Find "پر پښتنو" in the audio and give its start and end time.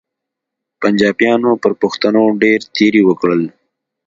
1.61-2.23